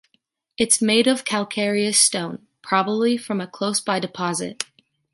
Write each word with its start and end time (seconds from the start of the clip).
It’s 0.57 0.81
made 0.81 1.05
of 1.05 1.25
calcareous 1.25 1.99
stone, 1.99 2.47
probably 2.63 3.17
from 3.17 3.39
a 3.39 3.45
close-by 3.45 3.99
deposit. 3.99 4.65